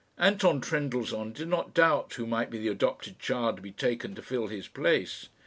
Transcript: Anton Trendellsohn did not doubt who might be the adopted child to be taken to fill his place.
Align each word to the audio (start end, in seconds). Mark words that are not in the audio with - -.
Anton 0.17 0.61
Trendellsohn 0.61 1.31
did 1.31 1.47
not 1.47 1.75
doubt 1.75 2.13
who 2.13 2.25
might 2.25 2.49
be 2.49 2.57
the 2.57 2.69
adopted 2.69 3.19
child 3.19 3.57
to 3.57 3.61
be 3.61 3.71
taken 3.71 4.15
to 4.15 4.23
fill 4.23 4.47
his 4.47 4.67
place. 4.67 5.27